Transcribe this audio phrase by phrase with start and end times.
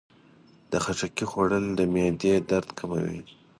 [0.71, 3.19] د خټکي خوړل د معدې درد کموي.